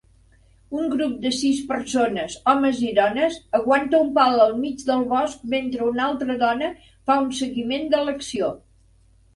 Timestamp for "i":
2.87-2.93